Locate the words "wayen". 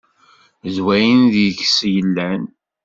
0.85-1.21